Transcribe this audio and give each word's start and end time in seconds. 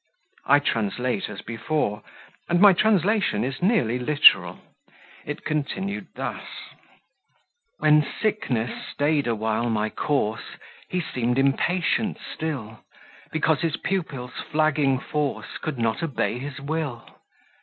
I 0.47 0.57
translate 0.57 1.29
as 1.29 1.41
before, 1.43 2.01
and 2.49 2.59
my 2.59 2.73
translation 2.73 3.43
is 3.43 3.61
nearly 3.61 3.99
literal; 3.99 4.57
it 5.25 5.45
continued 5.45 6.07
thus: 6.15 6.41
When 7.77 8.03
sickness 8.19 8.83
stay'd 8.91 9.27
awhile 9.27 9.69
my 9.69 9.91
course, 9.91 10.57
He 10.89 11.01
seem'd 11.01 11.37
impatient 11.37 12.17
still, 12.33 12.83
Because 13.31 13.61
his 13.61 13.77
pupil's 13.77 14.33
flagging 14.51 14.97
force 14.99 15.59
Could 15.61 15.77
not 15.77 16.01
obey 16.01 16.39
his 16.39 16.59
will. 16.59 17.05